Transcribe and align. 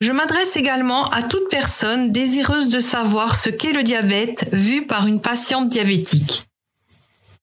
Je 0.00 0.12
m'adresse 0.12 0.56
également 0.56 1.10
à 1.10 1.22
toute 1.22 1.50
personne 1.50 2.10
désireuse 2.10 2.70
de 2.70 2.80
savoir 2.80 3.38
ce 3.38 3.50
qu'est 3.50 3.74
le 3.74 3.82
diabète 3.82 4.48
vu 4.50 4.86
par 4.86 5.06
une 5.06 5.20
patiente 5.20 5.68
diabétique. 5.68 6.46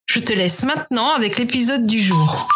Je 0.08 0.18
te 0.18 0.34
laisse 0.34 0.64
maintenant 0.64 1.12
avec 1.12 1.38
l'épisode 1.38 1.86
du 1.86 2.00
jour. 2.00 2.48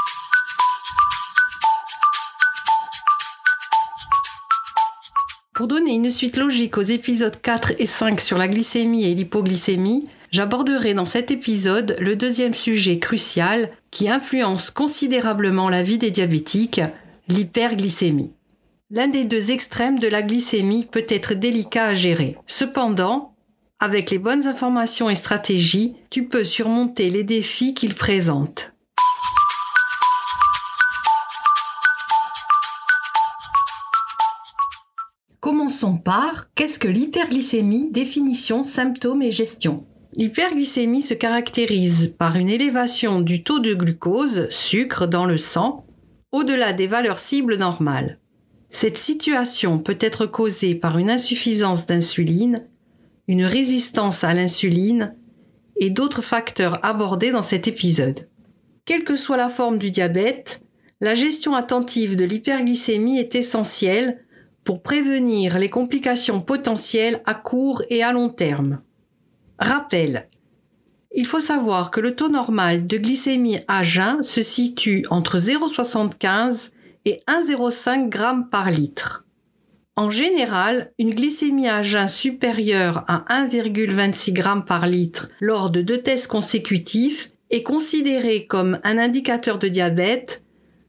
Pour 5.54 5.68
donner 5.68 5.94
une 5.94 6.10
suite 6.10 6.38
logique 6.38 6.80
aux 6.80 6.82
épisodes 6.82 7.40
4 7.40 7.74
et 7.78 7.86
5 7.86 8.20
sur 8.22 8.40
la 8.40 8.48
glycémie 8.48 9.06
et 9.06 9.14
l'hypoglycémie, 9.14 10.10
j'aborderai 10.32 10.96
dans 10.96 11.06
cet 11.06 11.30
épisode 11.30 11.96
le 12.00 12.16
deuxième 12.16 12.56
sujet 12.56 12.98
crucial 12.98 13.70
qui 13.92 14.10
influence 14.10 14.72
considérablement 14.72 15.70
la 15.70 15.84
vie 15.84 16.00
des 16.00 16.10
diabétiques, 16.10 16.82
l'hyperglycémie. 17.28 18.32
L'un 18.94 19.08
des 19.08 19.24
deux 19.24 19.52
extrêmes 19.52 20.00
de 20.00 20.10
la 20.10 20.22
glycémie 20.22 20.84
peut 20.84 21.06
être 21.08 21.34
délicat 21.34 21.86
à 21.86 21.94
gérer. 21.94 22.38
Cependant, 22.46 23.34
avec 23.80 24.12
les 24.12 24.20
bonnes 24.20 24.48
informations 24.48 25.10
et 25.10 25.16
stratégies, 25.16 25.96
tu 26.10 26.28
peux 26.28 26.44
surmonter 26.44 27.10
les 27.10 27.24
défis 27.24 27.74
qu'il 27.74 27.96
présente. 27.96 28.74
Commençons 35.40 35.98
par 35.98 36.54
qu'est-ce 36.54 36.78
que 36.78 36.90
l'hyperglycémie, 36.90 37.92
définition, 37.92 38.64
symptômes 38.64 39.22
et 39.22 39.32
gestion. 39.32 39.86
L'hyperglycémie 40.18 41.02
se 41.02 41.14
caractérise 41.14 42.14
par 42.20 42.36
une 42.36 42.50
élévation 42.50 43.22
du 43.22 43.46
taux 43.46 43.60
de 43.60 43.74
glucose, 43.74 44.50
sucre, 44.50 45.08
dans 45.08 45.24
le 45.24 45.38
sang, 45.38 45.86
au-delà 46.34 46.74
des 46.74 46.88
valeurs 46.88 47.20
cibles 47.20 47.56
normales. 47.56 48.21
Cette 48.74 48.98
situation 48.98 49.80
peut 49.80 49.98
être 50.00 50.26
causée 50.26 50.76
par 50.76 50.98
une 50.98 51.10
insuffisance 51.10 51.86
d'insuline, 51.86 52.66
une 53.28 53.44
résistance 53.44 54.24
à 54.24 54.34
l'insuline 54.34 55.14
et 55.76 55.90
d'autres 55.90 56.22
facteurs 56.22 56.84
abordés 56.84 57.32
dans 57.32 57.42
cet 57.42 57.68
épisode. 57.68 58.30
Quelle 58.86 59.04
que 59.04 59.18
soit 59.18 59.36
la 59.36 59.50
forme 59.50 59.78
du 59.78 59.92
diabète, 59.92 60.62
la 61.02 61.16
gestion 61.16 61.54
attentive 61.54 62.16
de 62.16 62.24
l'hyperglycémie 62.24 63.20
est 63.20 63.36
essentielle 63.36 64.24
pour 64.64 64.82
prévenir 64.82 65.60
les 65.60 65.70
complications 65.70 66.40
potentielles 66.40 67.22
à 67.26 67.34
court 67.34 67.84
et 67.90 68.04
à 68.04 68.14
long 68.14 68.30
terme. 68.30 68.82
Rappel. 69.60 70.30
Il 71.14 71.26
faut 71.26 71.42
savoir 71.42 71.92
que 71.92 72.00
le 72.00 72.16
taux 72.16 72.30
normal 72.30 72.88
de 72.88 72.98
glycémie 72.98 73.60
à 73.68 73.84
jeun 73.84 74.24
se 74.24 74.42
situe 74.42 75.06
entre 75.10 75.40
0,75 75.40 76.72
et 77.06 77.22
1,05 77.28 78.12
g 78.12 78.44
par 78.52 78.70
litre. 78.72 79.26
En 79.96 80.10
général, 80.10 80.94
une 80.98 81.14
glycémie 81.14 81.68
à 81.68 81.84
jeun 81.84 82.08
supérieure 82.08 83.04
à 83.08 83.26
1,26 83.46 84.36
g 84.36 84.44
par 84.66 84.88
litre 84.88 85.30
lors 85.40 85.70
de 85.70 85.82
deux 85.82 85.98
tests 85.98 86.28
consécutifs 86.28 87.32
est 87.50 87.64
considérée 87.64 88.46
comme 88.46 88.80
un 88.84 88.98
indicateur 88.98 89.60
de 89.60 89.68
diabète, 89.68 90.44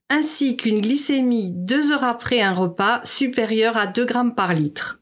ainsi 0.09 0.57
qu'une 0.57 0.81
glycémie 0.81 1.51
deux 1.51 1.91
heures 1.91 2.05
après 2.05 2.41
un 2.41 2.53
repas 2.53 3.01
supérieure 3.05 3.77
à 3.77 3.87
2 3.87 4.07
g 4.07 4.15
par 4.37 4.55
litre. 4.55 5.01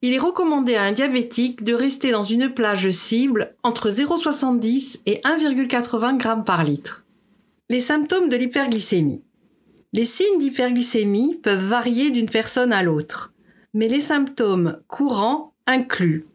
Il 0.00 0.12
est 0.14 0.18
recommandé 0.18 0.74
à 0.74 0.82
un 0.82 0.92
diabétique 0.92 1.62
de 1.62 1.74
rester 1.74 2.10
dans 2.10 2.24
une 2.24 2.52
plage 2.52 2.90
cible 2.90 3.54
entre 3.62 3.90
0,70 3.90 5.00
et 5.06 5.20
1,80 5.20 6.20
g 6.20 6.28
par 6.44 6.64
litre. 6.64 7.04
Les 7.70 7.80
symptômes 7.80 8.28
de 8.28 8.36
l'hyperglycémie. 8.36 9.22
Les 9.94 10.06
signes 10.06 10.38
d'hyperglycémie 10.38 11.38
peuvent 11.42 11.68
varier 11.68 12.10
d'une 12.10 12.30
personne 12.30 12.72
à 12.72 12.82
l'autre, 12.82 13.32
mais 13.74 13.88
les 13.88 14.00
symptômes 14.00 14.78
courants 14.88 15.52
incluent 15.66 16.26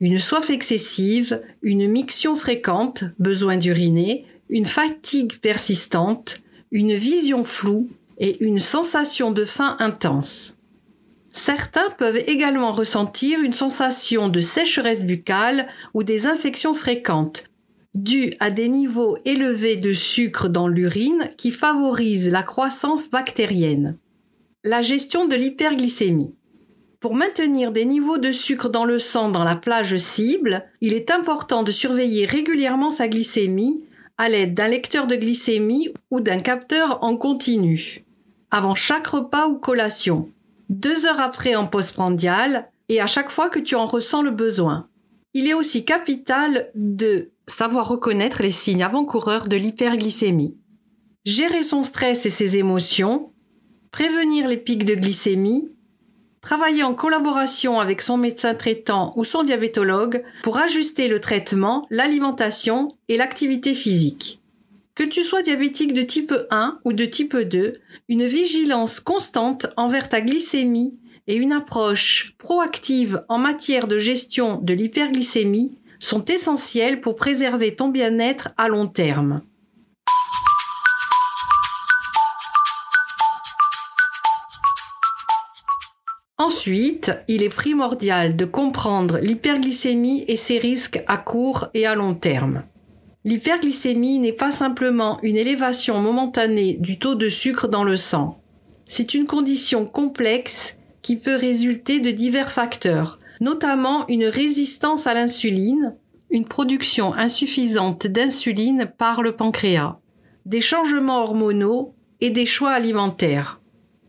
une 0.00 0.18
soif 0.18 0.50
excessive, 0.50 1.42
une 1.62 1.88
miction 1.88 2.36
fréquente, 2.36 3.04
besoin 3.18 3.56
d'uriner, 3.56 4.26
une 4.50 4.66
fatigue 4.66 5.38
persistante, 5.40 6.42
une 6.70 6.94
vision 6.94 7.44
floue 7.44 7.88
et 8.18 8.44
une 8.44 8.60
sensation 8.60 9.30
de 9.30 9.44
faim 9.44 9.76
intense. 9.78 10.56
Certains 11.32 11.90
peuvent 11.98 12.22
également 12.26 12.72
ressentir 12.72 13.40
une 13.40 13.54
sensation 13.54 14.28
de 14.28 14.40
sécheresse 14.40 15.04
buccale 15.04 15.68
ou 15.94 16.02
des 16.02 16.26
infections 16.26 16.74
fréquentes, 16.74 17.44
dû 17.96 18.34
à 18.40 18.50
des 18.50 18.68
niveaux 18.68 19.16
élevés 19.24 19.76
de 19.76 19.94
sucre 19.94 20.48
dans 20.48 20.68
l'urine 20.68 21.28
qui 21.38 21.50
favorisent 21.50 22.30
la 22.30 22.42
croissance 22.42 23.08
bactérienne. 23.08 23.96
La 24.64 24.82
gestion 24.82 25.26
de 25.26 25.34
l'hyperglycémie. 25.34 26.34
Pour 27.00 27.14
maintenir 27.14 27.72
des 27.72 27.86
niveaux 27.86 28.18
de 28.18 28.32
sucre 28.32 28.68
dans 28.68 28.84
le 28.84 28.98
sang 28.98 29.30
dans 29.30 29.44
la 29.44 29.56
plage 29.56 29.96
cible, 29.96 30.64
il 30.82 30.92
est 30.92 31.10
important 31.10 31.62
de 31.62 31.72
surveiller 31.72 32.26
régulièrement 32.26 32.90
sa 32.90 33.08
glycémie 33.08 33.82
à 34.18 34.28
l'aide 34.28 34.54
d'un 34.54 34.68
lecteur 34.68 35.06
de 35.06 35.16
glycémie 35.16 35.88
ou 36.10 36.20
d'un 36.20 36.38
capteur 36.38 37.02
en 37.02 37.16
continu, 37.16 38.04
avant 38.50 38.74
chaque 38.74 39.06
repas 39.06 39.46
ou 39.48 39.56
collation, 39.56 40.28
deux 40.68 41.06
heures 41.06 41.20
après 41.20 41.54
en 41.54 41.66
postprandial 41.66 42.68
et 42.90 43.00
à 43.00 43.06
chaque 43.06 43.30
fois 43.30 43.48
que 43.48 43.58
tu 43.58 43.74
en 43.74 43.86
ressens 43.86 44.22
le 44.22 44.30
besoin. 44.30 44.88
Il 45.32 45.46
est 45.46 45.54
aussi 45.54 45.84
capital 45.84 46.70
de 46.74 47.30
savoir 47.48 47.88
reconnaître 47.88 48.42
les 48.42 48.50
signes 48.50 48.82
avant-coureurs 48.82 49.48
de 49.48 49.56
l'hyperglycémie, 49.56 50.56
gérer 51.24 51.62
son 51.62 51.82
stress 51.82 52.26
et 52.26 52.30
ses 52.30 52.56
émotions, 52.58 53.32
prévenir 53.92 54.48
les 54.48 54.56
pics 54.56 54.84
de 54.84 54.94
glycémie, 54.94 55.68
travailler 56.40 56.82
en 56.82 56.94
collaboration 56.94 57.80
avec 57.80 58.02
son 58.02 58.16
médecin 58.16 58.54
traitant 58.54 59.12
ou 59.16 59.24
son 59.24 59.42
diabétologue 59.42 60.22
pour 60.42 60.58
ajuster 60.58 61.08
le 61.08 61.20
traitement, 61.20 61.86
l'alimentation 61.90 62.96
et 63.08 63.16
l'activité 63.16 63.74
physique. 63.74 64.40
Que 64.94 65.04
tu 65.04 65.22
sois 65.22 65.42
diabétique 65.42 65.92
de 65.92 66.02
type 66.02 66.32
1 66.50 66.78
ou 66.84 66.92
de 66.92 67.04
type 67.04 67.36
2, 67.36 67.74
une 68.08 68.24
vigilance 68.24 69.00
constante 69.00 69.66
envers 69.76 70.08
ta 70.08 70.20
glycémie 70.20 70.98
et 71.26 71.34
une 71.34 71.52
approche 71.52 72.34
proactive 72.38 73.24
en 73.28 73.38
matière 73.38 73.88
de 73.88 73.98
gestion 73.98 74.58
de 74.62 74.72
l'hyperglycémie 74.72 75.74
sont 75.98 76.24
essentiels 76.24 77.00
pour 77.00 77.16
préserver 77.16 77.74
ton 77.74 77.88
bien-être 77.88 78.50
à 78.56 78.68
long 78.68 78.86
terme. 78.86 79.42
Ensuite, 86.38 87.12
il 87.28 87.42
est 87.42 87.48
primordial 87.48 88.36
de 88.36 88.44
comprendre 88.44 89.18
l'hyperglycémie 89.18 90.24
et 90.28 90.36
ses 90.36 90.58
risques 90.58 91.02
à 91.06 91.16
court 91.16 91.68
et 91.72 91.86
à 91.86 91.94
long 91.94 92.14
terme. 92.14 92.62
L'hyperglycémie 93.24 94.18
n'est 94.18 94.32
pas 94.32 94.52
simplement 94.52 95.18
une 95.22 95.36
élévation 95.36 95.98
momentanée 96.00 96.74
du 96.74 96.98
taux 96.98 97.14
de 97.14 97.28
sucre 97.28 97.68
dans 97.68 97.84
le 97.84 97.96
sang. 97.96 98.40
C'est 98.84 99.14
une 99.14 99.26
condition 99.26 99.86
complexe 99.86 100.76
qui 101.02 101.16
peut 101.16 101.34
résulter 101.34 101.98
de 102.00 102.10
divers 102.10 102.52
facteurs, 102.52 103.18
notamment 103.40 104.06
une 104.08 104.24
résistance 104.24 105.06
à 105.06 105.14
l'insuline, 105.14 105.96
une 106.30 106.44
production 106.44 107.14
insuffisante 107.14 108.06
d'insuline 108.06 108.90
par 108.98 109.22
le 109.22 109.32
pancréas, 109.32 109.98
des 110.44 110.60
changements 110.60 111.22
hormonaux 111.22 111.94
et 112.20 112.30
des 112.30 112.46
choix 112.46 112.70
alimentaires. 112.70 113.60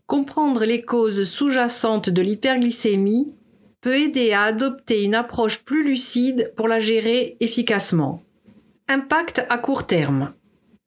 Comprendre 0.06 0.64
les 0.64 0.82
causes 0.82 1.26
sous-jacentes 1.26 2.10
de 2.10 2.22
l'hyperglycémie 2.22 3.34
peut 3.82 3.96
aider 3.96 4.32
à 4.32 4.44
adopter 4.44 5.04
une 5.04 5.16
approche 5.16 5.64
plus 5.64 5.84
lucide 5.84 6.54
pour 6.56 6.68
la 6.68 6.80
gérer 6.80 7.36
efficacement. 7.40 8.24
Impact 8.88 9.46
à 9.50 9.58
court 9.58 9.86
terme. 9.86 10.34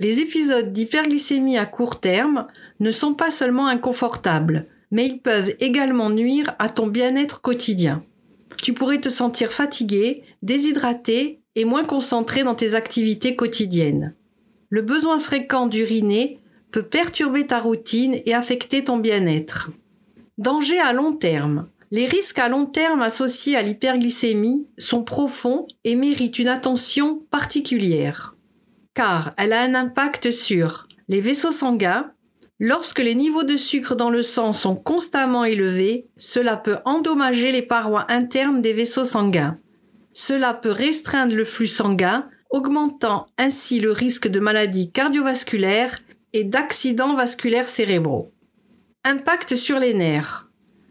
Les 0.00 0.20
épisodes 0.20 0.72
d'hyperglycémie 0.72 1.58
à 1.58 1.66
court 1.66 2.00
terme 2.00 2.46
ne 2.80 2.90
sont 2.90 3.12
pas 3.12 3.30
seulement 3.30 3.66
inconfortables, 3.66 4.66
mais 4.90 5.06
ils 5.06 5.20
peuvent 5.20 5.54
également 5.60 6.08
nuire 6.08 6.54
à 6.58 6.70
ton 6.70 6.86
bien-être 6.86 7.42
quotidien. 7.42 8.02
Tu 8.62 8.74
pourrais 8.74 9.00
te 9.00 9.08
sentir 9.08 9.52
fatigué, 9.52 10.22
déshydraté 10.42 11.40
et 11.54 11.64
moins 11.64 11.84
concentré 11.84 12.44
dans 12.44 12.54
tes 12.54 12.74
activités 12.74 13.36
quotidiennes. 13.36 14.14
Le 14.68 14.82
besoin 14.82 15.18
fréquent 15.18 15.66
d'uriner 15.66 16.38
peut 16.70 16.84
perturber 16.84 17.46
ta 17.46 17.58
routine 17.58 18.20
et 18.24 18.34
affecter 18.34 18.84
ton 18.84 18.98
bien-être. 18.98 19.70
Danger 20.38 20.78
à 20.78 20.92
long 20.92 21.12
terme. 21.12 21.68
Les 21.90 22.06
risques 22.06 22.38
à 22.38 22.48
long 22.48 22.66
terme 22.66 23.02
associés 23.02 23.56
à 23.56 23.62
l'hyperglycémie 23.62 24.66
sont 24.78 25.02
profonds 25.02 25.66
et 25.82 25.96
méritent 25.96 26.38
une 26.38 26.48
attention 26.48 27.20
particulière. 27.30 28.36
Car 28.94 29.34
elle 29.36 29.52
a 29.52 29.62
un 29.62 29.74
impact 29.74 30.30
sur 30.30 30.86
les 31.08 31.20
vaisseaux 31.20 31.52
sanguins. 31.52 32.12
Lorsque 32.62 32.98
les 32.98 33.14
niveaux 33.14 33.42
de 33.42 33.56
sucre 33.56 33.96
dans 33.96 34.10
le 34.10 34.22
sang 34.22 34.52
sont 34.52 34.76
constamment 34.76 35.46
élevés, 35.46 36.08
cela 36.16 36.58
peut 36.58 36.76
endommager 36.84 37.52
les 37.52 37.62
parois 37.62 38.04
internes 38.10 38.60
des 38.60 38.74
vaisseaux 38.74 39.04
sanguins. 39.04 39.56
Cela 40.12 40.52
peut 40.52 40.70
restreindre 40.70 41.34
le 41.34 41.46
flux 41.46 41.66
sanguin, 41.66 42.28
augmentant 42.50 43.24
ainsi 43.38 43.80
le 43.80 43.92
risque 43.92 44.28
de 44.28 44.40
maladies 44.40 44.90
cardiovasculaires 44.90 46.00
et 46.34 46.44
d'accidents 46.44 47.14
vasculaires 47.14 47.68
cérébraux. 47.68 48.30
Impact 49.04 49.56
sur 49.56 49.78
les 49.78 49.94
nerfs. 49.94 50.50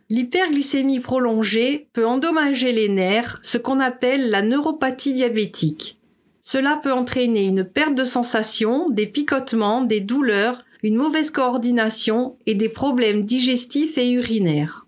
L'hyperglycémie 0.09 1.01
prolongée 1.01 1.87
peut 1.93 2.07
endommager 2.07 2.73
les 2.73 2.89
nerfs, 2.89 3.37
ce 3.43 3.59
qu'on 3.59 3.79
appelle 3.79 4.31
la 4.31 4.41
neuropathie 4.41 5.13
diabétique. 5.13 5.99
Cela 6.41 6.79
peut 6.81 6.93
entraîner 6.93 7.43
une 7.43 7.63
perte 7.63 7.93
de 7.93 8.05
sensation, 8.05 8.89
des 8.89 9.05
picotements, 9.05 9.83
des 9.83 9.99
douleurs, 9.99 10.63
une 10.83 10.95
mauvaise 10.95 11.31
coordination 11.31 12.37
et 12.45 12.55
des 12.55 12.69
problèmes 12.69 13.23
digestifs 13.23 13.97
et 13.97 14.11
urinaires. 14.11 14.85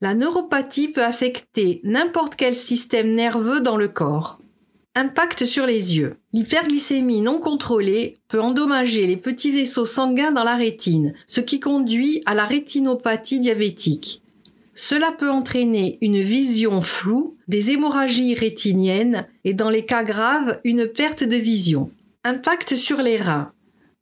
La 0.00 0.14
neuropathie 0.14 0.88
peut 0.88 1.04
affecter 1.04 1.80
n'importe 1.84 2.34
quel 2.36 2.54
système 2.54 3.12
nerveux 3.12 3.60
dans 3.60 3.76
le 3.76 3.88
corps. 3.88 4.40
Impact 4.94 5.46
sur 5.46 5.64
les 5.64 5.96
yeux. 5.96 6.16
L'hyperglycémie 6.34 7.22
non 7.22 7.38
contrôlée 7.38 8.18
peut 8.28 8.40
endommager 8.40 9.06
les 9.06 9.16
petits 9.16 9.50
vaisseaux 9.50 9.86
sanguins 9.86 10.32
dans 10.32 10.44
la 10.44 10.56
rétine, 10.56 11.14
ce 11.26 11.40
qui 11.40 11.60
conduit 11.60 12.22
à 12.26 12.34
la 12.34 12.44
rétinopathie 12.44 13.40
diabétique. 13.40 14.22
Cela 14.74 15.12
peut 15.12 15.30
entraîner 15.30 15.98
une 16.02 16.20
vision 16.20 16.80
floue, 16.80 17.36
des 17.48 17.70
hémorragies 17.70 18.34
rétiniennes 18.34 19.26
et 19.44 19.54
dans 19.54 19.70
les 19.70 19.86
cas 19.86 20.02
graves, 20.02 20.60
une 20.64 20.86
perte 20.86 21.24
de 21.24 21.36
vision. 21.36 21.90
Impact 22.24 22.74
sur 22.74 23.00
les 23.00 23.16
reins. 23.16 23.52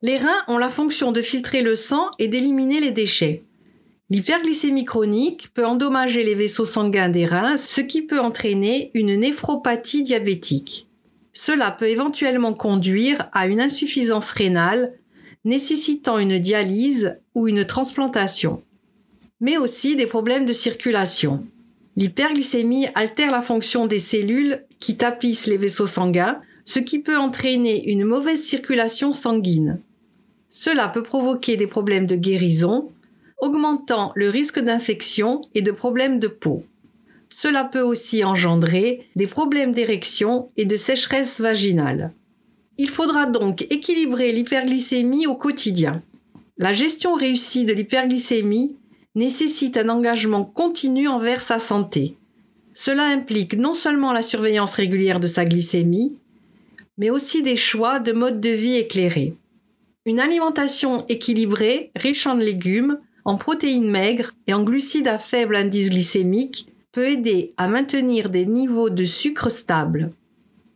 Les 0.02 0.16
reins 0.16 0.42
ont 0.48 0.56
la 0.56 0.70
fonction 0.70 1.12
de 1.12 1.20
filtrer 1.20 1.60
le 1.60 1.76
sang 1.76 2.10
et 2.18 2.28
d'éliminer 2.28 2.80
les 2.80 2.90
déchets. 2.90 3.42
L'hyperglycémie 4.08 4.86
chronique 4.86 5.50
peut 5.52 5.66
endommager 5.66 6.24
les 6.24 6.34
vaisseaux 6.34 6.64
sanguins 6.64 7.10
des 7.10 7.26
reins, 7.26 7.56
ce 7.58 7.82
qui 7.82 8.02
peut 8.02 8.18
entraîner 8.18 8.90
une 8.94 9.14
néphropathie 9.14 10.02
diabétique. 10.02 10.88
Cela 11.32 11.70
peut 11.70 11.88
éventuellement 11.88 12.54
conduire 12.54 13.28
à 13.32 13.46
une 13.46 13.60
insuffisance 13.60 14.30
rénale 14.30 14.94
nécessitant 15.44 16.18
une 16.18 16.38
dialyse 16.38 17.16
ou 17.34 17.46
une 17.46 17.64
transplantation, 17.64 18.62
mais 19.40 19.58
aussi 19.58 19.96
des 19.96 20.06
problèmes 20.06 20.44
de 20.44 20.52
circulation. 20.52 21.44
L'hyperglycémie 21.96 22.88
altère 22.94 23.30
la 23.30 23.42
fonction 23.42 23.86
des 23.86 24.00
cellules 24.00 24.64
qui 24.78 24.96
tapissent 24.96 25.46
les 25.46 25.56
vaisseaux 25.56 25.86
sanguins, 25.86 26.40
ce 26.64 26.78
qui 26.78 27.00
peut 27.00 27.18
entraîner 27.18 27.90
une 27.90 28.04
mauvaise 28.04 28.42
circulation 28.42 29.12
sanguine. 29.12 29.80
Cela 30.50 30.88
peut 30.88 31.04
provoquer 31.04 31.56
des 31.56 31.68
problèmes 31.68 32.06
de 32.06 32.16
guérison, 32.16 32.90
augmentant 33.40 34.12
le 34.16 34.28
risque 34.28 34.58
d'infection 34.58 35.42
et 35.54 35.62
de 35.62 35.70
problèmes 35.70 36.18
de 36.18 36.28
peau. 36.28 36.64
Cela 37.30 37.64
peut 37.64 37.80
aussi 37.80 38.24
engendrer 38.24 39.08
des 39.14 39.28
problèmes 39.28 39.72
d'érection 39.72 40.50
et 40.56 40.64
de 40.64 40.76
sécheresse 40.76 41.40
vaginale. 41.40 42.12
Il 42.76 42.88
faudra 42.88 43.26
donc 43.26 43.62
équilibrer 43.70 44.32
l'hyperglycémie 44.32 45.28
au 45.28 45.36
quotidien. 45.36 46.02
La 46.58 46.72
gestion 46.72 47.14
réussie 47.14 47.64
de 47.64 47.72
l'hyperglycémie 47.72 48.74
nécessite 49.14 49.76
un 49.76 49.88
engagement 49.88 50.44
continu 50.44 51.06
envers 51.06 51.42
sa 51.42 51.58
santé. 51.58 52.16
Cela 52.74 53.04
implique 53.04 53.56
non 53.56 53.74
seulement 53.74 54.12
la 54.12 54.22
surveillance 54.22 54.74
régulière 54.74 55.20
de 55.20 55.26
sa 55.26 55.44
glycémie, 55.44 56.16
mais 56.98 57.10
aussi 57.10 57.42
des 57.42 57.56
choix 57.56 58.00
de 58.00 58.12
mode 58.12 58.40
de 58.40 58.50
vie 58.50 58.76
éclairés. 58.76 59.34
Une 60.06 60.18
alimentation 60.18 61.04
équilibrée, 61.08 61.90
riche 61.94 62.26
en 62.26 62.34
légumes, 62.34 62.98
en 63.26 63.36
protéines 63.36 63.90
maigres 63.90 64.32
et 64.46 64.54
en 64.54 64.62
glucides 64.62 65.08
à 65.08 65.18
faible 65.18 65.56
indice 65.56 65.90
glycémique 65.90 66.68
peut 66.92 67.06
aider 67.06 67.52
à 67.58 67.68
maintenir 67.68 68.30
des 68.30 68.46
niveaux 68.46 68.88
de 68.88 69.04
sucre 69.04 69.50
stables. 69.50 70.12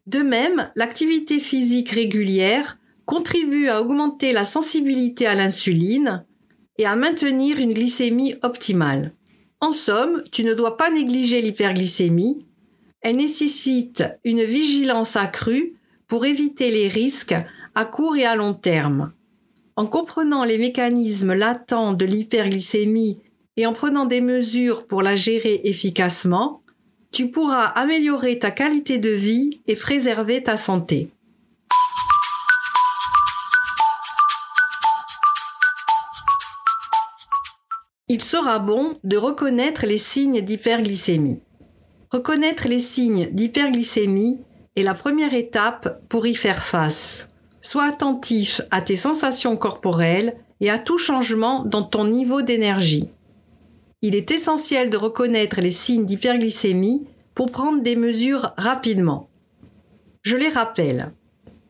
De 0.06 0.18
même, 0.18 0.70
l'activité 0.76 1.40
physique 1.40 1.90
régulière 1.90 2.78
contribue 3.06 3.68
à 3.68 3.80
augmenter 3.80 4.32
la 4.32 4.44
sensibilité 4.44 5.26
à 5.26 5.34
l'insuline 5.34 6.24
et 6.76 6.84
à 6.84 6.94
maintenir 6.94 7.58
une 7.58 7.72
glycémie 7.72 8.34
optimale. 8.42 9.12
En 9.60 9.72
somme, 9.72 10.22
tu 10.30 10.44
ne 10.44 10.52
dois 10.52 10.76
pas 10.76 10.90
négliger 10.90 11.40
l'hyperglycémie. 11.40 12.44
Elle 13.00 13.16
nécessite 13.16 14.04
une 14.24 14.44
vigilance 14.44 15.16
accrue 15.16 15.72
pour 16.06 16.26
éviter 16.26 16.70
les 16.70 16.88
risques 16.88 17.34
à 17.74 17.84
court 17.84 18.16
et 18.16 18.24
à 18.24 18.36
long 18.36 18.54
terme. 18.54 19.12
En 19.76 19.86
comprenant 19.86 20.44
les 20.44 20.58
mécanismes 20.58 21.34
latents 21.34 21.92
de 21.92 22.04
l'hyperglycémie 22.04 23.18
et 23.56 23.66
en 23.66 23.72
prenant 23.72 24.04
des 24.04 24.20
mesures 24.20 24.86
pour 24.86 25.02
la 25.02 25.16
gérer 25.16 25.60
efficacement, 25.64 26.62
tu 27.10 27.30
pourras 27.30 27.66
améliorer 27.66 28.38
ta 28.38 28.50
qualité 28.50 28.98
de 28.98 29.08
vie 29.08 29.60
et 29.66 29.76
préserver 29.76 30.42
ta 30.42 30.56
santé. 30.56 31.10
Il 38.08 38.22
sera 38.22 38.58
bon 38.58 38.98
de 39.02 39.16
reconnaître 39.16 39.86
les 39.86 39.98
signes 39.98 40.40
d'hyperglycémie. 40.40 41.40
Reconnaître 42.10 42.68
les 42.68 42.78
signes 42.78 43.28
d'hyperglycémie 43.32 44.38
est 44.76 44.82
la 44.82 44.94
première 44.94 45.34
étape 45.34 46.00
pour 46.08 46.26
y 46.26 46.34
faire 46.34 46.62
face. 46.62 47.28
Sois 47.64 47.84
attentif 47.84 48.60
à 48.70 48.82
tes 48.82 48.94
sensations 48.94 49.56
corporelles 49.56 50.36
et 50.60 50.68
à 50.68 50.78
tout 50.78 50.98
changement 50.98 51.64
dans 51.64 51.82
ton 51.82 52.04
niveau 52.04 52.42
d'énergie. 52.42 53.08
Il 54.02 54.14
est 54.14 54.30
essentiel 54.30 54.90
de 54.90 54.98
reconnaître 54.98 55.62
les 55.62 55.70
signes 55.70 56.04
d'hyperglycémie 56.04 57.06
pour 57.34 57.50
prendre 57.50 57.82
des 57.82 57.96
mesures 57.96 58.52
rapidement. 58.58 59.30
Je 60.20 60.36
les 60.36 60.50
rappelle. 60.50 61.12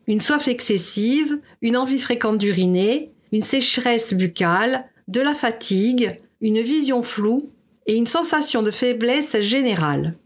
Une 0.08 0.20
soif 0.20 0.48
excessive, 0.48 1.38
une 1.62 1.76
envie 1.76 2.00
fréquente 2.00 2.38
d'uriner, 2.38 3.12
une 3.30 3.42
sécheresse 3.42 4.14
buccale, 4.14 4.86
de 5.06 5.20
la 5.20 5.34
fatigue, 5.34 6.20
une 6.40 6.60
vision 6.60 7.02
floue 7.02 7.50
et 7.86 7.94
une 7.94 8.08
sensation 8.08 8.62
de 8.62 8.72
faiblesse 8.72 9.40
générale. 9.42 10.16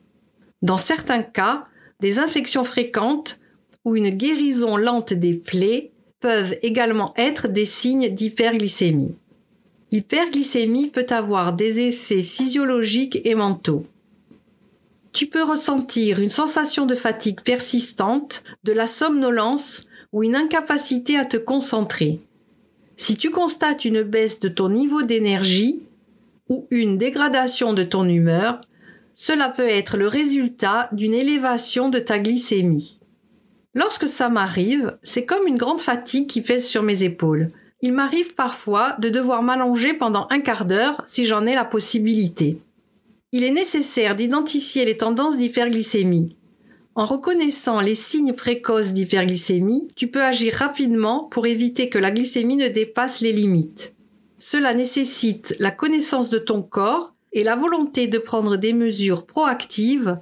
Dans 0.63 0.79
certains 0.79 1.23
cas, 1.23 1.67
des 2.01 2.19
infections 2.19 2.65
fréquentes 2.65 3.38
ou 3.85 3.97
une 3.97 4.11
guérison 4.11 4.77
lente 4.77 5.13
des 5.13 5.35
plaies 5.35 5.93
peuvent 6.21 6.57
également 6.63 7.15
être 7.17 7.49
des 7.49 7.65
signes 7.65 8.09
d'hyperglycémie. 8.09 9.15
L'hyperglycémie 9.91 10.89
peut 10.89 11.07
avoir 11.09 11.55
des 11.55 11.81
effets 11.89 12.23
physiologiques 12.23 13.21
et 13.25 13.35
mentaux. 13.35 13.87
Tu 15.13 15.27
peux 15.27 15.43
ressentir 15.43 16.21
une 16.21 16.31
sensation 16.31 16.87
de 16.87 16.95
fatigue 16.95 17.41
persistante, 17.41 18.45
de 18.65 18.73
la 18.73 18.87
somnolence 18.87 19.87
ou 20.13 20.23
une 20.23 20.37
incapacité 20.37 21.17
à 21.17 21.25
te 21.25 21.37
concentrer. 21.37 22.21
Si 22.97 23.17
tu 23.17 23.31
constates 23.31 23.85
une 23.85 24.03
baisse 24.03 24.41
de 24.41 24.49
ton 24.49 24.69
niveau 24.69 25.03
d'énergie 25.03 25.83
ou 26.49 26.67
une 26.71 26.99
dégradation 26.99 27.73
de 27.73 27.85
ton 27.85 28.05
humeur, 28.09 28.61
cela 29.15 29.49
peut 29.49 29.69
être 29.69 29.97
le 29.97 30.09
résultat 30.09 30.89
d'une 30.93 31.15
élévation 31.15 31.89
de 31.89 31.99
ta 31.99 32.19
glycémie. 32.19 33.01
Lorsque 33.79 34.09
ça 34.09 34.29
m'arrive, 34.29 34.99
c'est 35.05 35.25
comme 35.25 35.47
une 35.47 35.57
grande 35.57 35.81
fatigue 35.81 36.27
qui 36.27 36.41
pèse 36.41 36.67
sur 36.67 36.83
mes 36.83 37.05
épaules. 37.05 37.53
Il 37.81 37.93
m'arrive 37.93 38.35
parfois 38.35 38.97
de 38.99 39.09
devoir 39.09 39.45
m'allonger 39.45 39.95
pendant 39.95 40.27
un 40.31 40.41
quart 40.41 40.65
d'heure 40.65 41.01
si 41.07 41.27
j'en 41.27 41.47
ai 41.47 41.55
la 41.55 41.65
possibilité. 41.65 42.59
Il 43.31 43.45
est 43.45 43.53
nécessaire 43.53 44.17
d'identifier 44.17 44.85
les 44.85 44.97
tendances 44.97 45.39
d'hyperglycémie. 45.39 46.37
En 46.97 47.05
reconnaissant 47.05 47.81
les 47.81 47.95
signes 47.95 48.33
précoces 48.33 48.95
d'hyperglycémie, 48.95 49.87
tu 49.95 50.09
peux 50.09 50.25
agir 50.25 50.55
rapidement 50.55 51.29
pour 51.31 51.47
éviter 51.47 51.89
que 51.89 51.99
la 51.99 52.11
glycémie 52.11 52.57
ne 52.57 52.67
dépasse 52.67 53.21
les 53.21 53.33
limites. 53.33 53.95
Cela 54.41 54.75
nécessite 54.75 55.55
la 55.61 55.71
connaissance 55.71 56.31
de 56.31 56.39
ton 56.39 56.63
corps, 56.63 57.15
et 57.33 57.45
la 57.45 57.55
volonté 57.55 58.09
de 58.09 58.19
prendre 58.19 58.57
des 58.57 58.73
mesures 58.73 59.25
proactives 59.25 60.19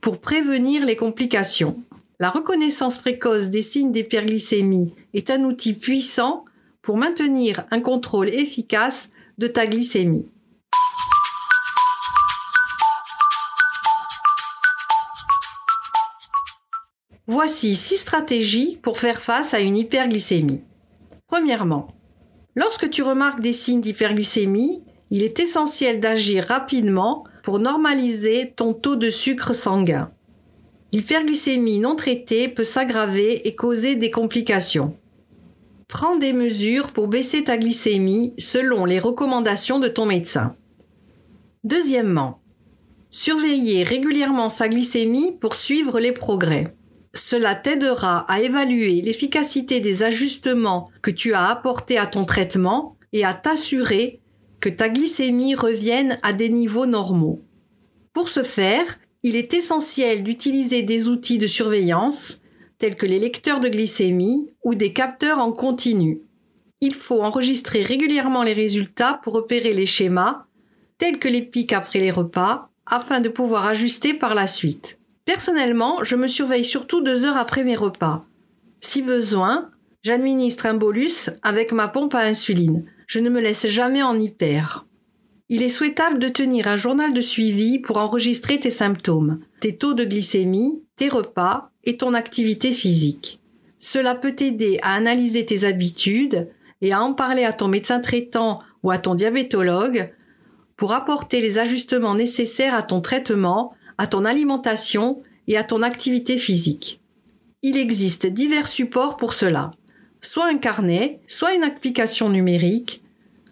pour 0.00 0.20
prévenir 0.20 0.86
les 0.86 0.96
complications. 0.96 1.82
La 2.20 2.30
reconnaissance 2.30 2.96
précoce 2.96 3.48
des 3.48 3.62
signes 3.62 3.92
d'hyperglycémie 3.92 4.92
est 5.14 5.30
un 5.30 5.44
outil 5.44 5.74
puissant 5.74 6.44
pour 6.82 6.96
maintenir 6.96 7.60
un 7.70 7.78
contrôle 7.78 8.28
efficace 8.28 9.10
de 9.38 9.46
ta 9.46 9.68
glycémie. 9.68 10.26
Voici 17.28 17.76
six 17.76 17.98
stratégies 17.98 18.80
pour 18.82 18.98
faire 18.98 19.22
face 19.22 19.54
à 19.54 19.60
une 19.60 19.76
hyperglycémie. 19.76 20.62
Premièrement, 21.28 21.94
lorsque 22.56 22.90
tu 22.90 23.04
remarques 23.04 23.42
des 23.42 23.52
signes 23.52 23.80
d'hyperglycémie, 23.80 24.82
il 25.10 25.22
est 25.22 25.38
essentiel 25.38 26.00
d'agir 26.00 26.46
rapidement 26.46 27.22
pour 27.44 27.60
normaliser 27.60 28.54
ton 28.56 28.72
taux 28.72 28.96
de 28.96 29.08
sucre 29.08 29.54
sanguin. 29.54 30.10
L'hyperglycémie 30.92 31.80
non 31.80 31.96
traitée 31.96 32.48
peut 32.48 32.64
s'aggraver 32.64 33.46
et 33.46 33.54
causer 33.54 33.94
des 33.94 34.10
complications. 34.10 34.96
Prends 35.86 36.16
des 36.16 36.32
mesures 36.32 36.92
pour 36.92 37.08
baisser 37.08 37.44
ta 37.44 37.58
glycémie 37.58 38.34
selon 38.38 38.84
les 38.84 38.98
recommandations 38.98 39.80
de 39.80 39.88
ton 39.88 40.06
médecin. 40.06 40.54
Deuxièmement, 41.64 42.40
surveiller 43.10 43.82
régulièrement 43.82 44.48
sa 44.48 44.68
glycémie 44.68 45.32
pour 45.40 45.54
suivre 45.54 46.00
les 46.00 46.12
progrès. 46.12 46.74
Cela 47.14 47.54
t'aidera 47.54 48.20
à 48.30 48.40
évaluer 48.40 49.00
l'efficacité 49.02 49.80
des 49.80 50.02
ajustements 50.02 50.88
que 51.02 51.10
tu 51.10 51.34
as 51.34 51.48
apportés 51.48 51.98
à 51.98 52.06
ton 52.06 52.24
traitement 52.24 52.96
et 53.12 53.24
à 53.24 53.34
t'assurer 53.34 54.20
que 54.60 54.68
ta 54.68 54.88
glycémie 54.88 55.54
revienne 55.54 56.18
à 56.22 56.32
des 56.32 56.48
niveaux 56.48 56.86
normaux. 56.86 57.42
Pour 58.12 58.28
ce 58.28 58.42
faire, 58.42 58.98
il 59.22 59.36
est 59.36 59.54
essentiel 59.54 60.22
d'utiliser 60.22 60.82
des 60.82 61.08
outils 61.08 61.38
de 61.38 61.46
surveillance 61.46 62.40
tels 62.78 62.96
que 62.96 63.06
les 63.06 63.18
lecteurs 63.18 63.60
de 63.60 63.68
glycémie 63.68 64.48
ou 64.64 64.74
des 64.74 64.92
capteurs 64.92 65.38
en 65.38 65.50
continu. 65.50 66.20
Il 66.80 66.94
faut 66.94 67.22
enregistrer 67.22 67.82
régulièrement 67.82 68.44
les 68.44 68.52
résultats 68.52 69.20
pour 69.22 69.34
repérer 69.34 69.74
les 69.74 69.86
schémas, 69.86 70.46
tels 70.96 71.18
que 71.18 71.28
les 71.28 71.42
pics 71.42 71.72
après 71.72 71.98
les 71.98 72.12
repas, 72.12 72.70
afin 72.86 73.20
de 73.20 73.28
pouvoir 73.28 73.66
ajuster 73.66 74.14
par 74.14 74.34
la 74.34 74.46
suite. 74.46 74.98
Personnellement, 75.24 76.02
je 76.04 76.16
me 76.16 76.28
surveille 76.28 76.64
surtout 76.64 77.02
deux 77.02 77.24
heures 77.24 77.36
après 77.36 77.64
mes 77.64 77.76
repas. 77.76 78.24
Si 78.80 79.02
besoin, 79.02 79.70
j'administre 80.02 80.66
un 80.66 80.74
bolus 80.74 81.30
avec 81.42 81.72
ma 81.72 81.88
pompe 81.88 82.14
à 82.14 82.20
insuline. 82.20 82.84
Je 83.06 83.18
ne 83.18 83.28
me 83.28 83.40
laisse 83.40 83.66
jamais 83.66 84.02
en 84.02 84.18
hyper. 84.18 84.86
Il 85.50 85.62
est 85.62 85.70
souhaitable 85.70 86.18
de 86.18 86.28
tenir 86.28 86.68
un 86.68 86.76
journal 86.76 87.14
de 87.14 87.22
suivi 87.22 87.78
pour 87.78 87.96
enregistrer 87.96 88.60
tes 88.60 88.70
symptômes, 88.70 89.40
tes 89.60 89.76
taux 89.76 89.94
de 89.94 90.04
glycémie, 90.04 90.82
tes 90.96 91.08
repas 91.08 91.70
et 91.84 91.96
ton 91.96 92.12
activité 92.12 92.70
physique. 92.70 93.40
Cela 93.80 94.14
peut 94.14 94.34
t'aider 94.34 94.78
à 94.82 94.92
analyser 94.92 95.46
tes 95.46 95.64
habitudes 95.64 96.48
et 96.82 96.92
à 96.92 97.02
en 97.02 97.14
parler 97.14 97.44
à 97.44 97.54
ton 97.54 97.68
médecin 97.68 98.00
traitant 98.00 98.60
ou 98.82 98.90
à 98.90 98.98
ton 98.98 99.14
diabétologue 99.14 100.12
pour 100.76 100.92
apporter 100.92 101.40
les 101.40 101.58
ajustements 101.58 102.14
nécessaires 102.14 102.74
à 102.74 102.82
ton 102.82 103.00
traitement, 103.00 103.72
à 103.96 104.06
ton 104.06 104.26
alimentation 104.26 105.22
et 105.46 105.56
à 105.56 105.64
ton 105.64 105.82
activité 105.82 106.36
physique. 106.36 107.00
Il 107.62 107.78
existe 107.78 108.26
divers 108.26 108.68
supports 108.68 109.16
pour 109.16 109.32
cela, 109.32 109.72
soit 110.20 110.46
un 110.46 110.58
carnet, 110.58 111.20
soit 111.26 111.54
une 111.54 111.64
application 111.64 112.28
numérique, 112.28 113.02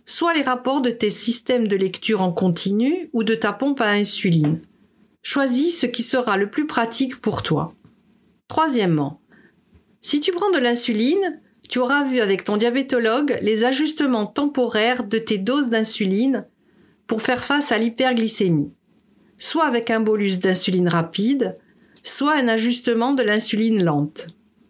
soit 0.07 0.35
les 0.35 0.43
rapports 0.43 0.81
de 0.81 0.91
tes 0.91 1.11
systèmes 1.11 1.69
de 1.69 1.77
lecture 1.77 2.23
en 2.23 2.33
continu 2.33 3.11
ou 3.13 3.25
de 3.25 3.35
ta 3.35 3.53
pompe 3.53 3.81
à 3.81 3.91
insuline. 3.91 4.61
Choisis 5.23 5.81
ce 5.81 5.87
qui 5.87 6.05
sera 6.05 6.37
le 6.37 6.49
plus 6.49 6.67
pratique 6.67 7.21
pour 7.21 7.43
toi. 7.43 7.75
Troisièmement, 8.49 9.21
si 10.01 10.21
tu 10.21 10.31
prends 10.31 10.53
de 10.53 10.59
l'insuline, 10.59 11.41
tu 11.69 11.81
auras 11.81 12.05
vu 12.05 12.21
avec 12.21 12.45
ton 12.45 12.57
diabétologue 12.57 13.37
les 13.43 13.65
ajustements 13.65 14.27
temporaires 14.27 15.03
de 15.03 15.19
tes 15.19 15.39
doses 15.39 15.69
d'insuline 15.69 16.47
pour 17.09 17.23
faire 17.23 17.43
face 17.43 17.73
à 17.73 17.79
l'hyperglycémie, 17.79 18.73
soit 19.39 19.67
avec 19.67 19.91
un 19.91 19.99
bolus 19.99 20.39
d'insuline 20.39 20.89
rapide, 20.89 21.57
soit 22.05 22.35
un 22.35 22.47
ajustement 22.47 23.13
de 23.13 23.25
l'insuline 23.25 23.83
lente. 23.83 24.29